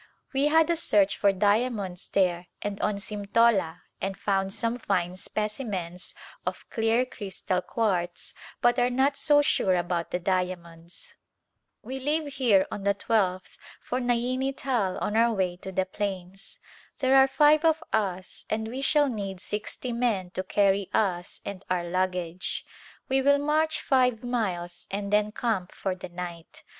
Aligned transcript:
We 0.33 0.47
had 0.47 0.67
a 0.71 0.75
search 0.75 1.15
for 1.15 1.31
diamonds 1.31 2.07
there 2.07 2.47
and 2.63 2.81
on 2.81 2.95
Simtola 2.95 3.81
and 4.01 4.17
found 4.17 4.51
some 4.51 4.79
fine 4.79 5.15
specimens 5.15 6.15
of 6.43 6.65
clear 6.71 7.05
crystal 7.05 7.61
quartz 7.61 8.33
but 8.61 8.79
are 8.79 8.89
not 8.89 9.15
so 9.15 9.43
sure 9.43 9.75
about 9.75 10.09
the 10.09 10.17
dia 10.17 10.57
monds. 10.57 11.13
We 11.83 11.99
leave 11.99 12.33
here 12.33 12.65
on 12.71 12.81
the 12.83 12.95
twelfth 12.95 13.59
for 13.79 13.99
Naini 13.99 14.53
Tal 14.57 14.97
on 14.97 15.15
our 15.15 15.31
way 15.35 15.55
to 15.57 15.71
the 15.71 15.85
plains. 15.85 16.57
There 16.97 17.15
are 17.15 17.27
five 17.27 17.63
of 17.63 17.83
us 17.93 18.43
and 18.49 18.67
we 18.69 18.81
shall 18.81 19.07
need 19.07 19.39
sixty 19.39 19.91
men 19.91 20.31
to 20.31 20.41
carry 20.41 20.89
us 20.95 21.41
and 21.45 21.63
our 21.69 21.83
luggage. 21.83 22.65
We 23.07 23.21
will 23.21 23.37
march 23.37 23.79
five 23.79 24.23
miles 24.23 24.87
and 24.89 25.13
then 25.13 25.31
camp 25.31 25.71
for 25.71 25.93
the 25.93 26.09
night. 26.09 26.63